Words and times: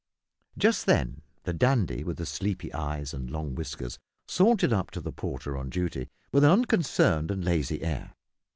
Just 0.57 0.87
then 0.87 1.21
the 1.43 1.53
dandy 1.53 2.03
with 2.03 2.17
the 2.17 2.25
sleepy 2.25 2.73
eyes 2.73 3.13
and 3.13 3.29
long 3.29 3.53
whiskers 3.53 3.99
sauntered 4.27 4.73
up 4.73 4.89
to 4.89 4.99
the 4.99 5.11
porter 5.13 5.55
on 5.55 5.69
duty, 5.69 6.09
with 6.31 6.43
an 6.43 6.49
unconcerned 6.49 7.29
and 7.29 7.45
lazy 7.45 7.83
air. 7.83 8.15